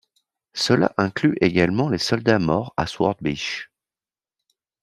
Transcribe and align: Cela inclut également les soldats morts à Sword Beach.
Cela 0.55 0.95
inclut 0.97 1.37
également 1.41 1.87
les 1.91 1.99
soldats 1.99 2.39
morts 2.39 2.73
à 2.75 2.87
Sword 2.87 3.17
Beach. 3.21 3.69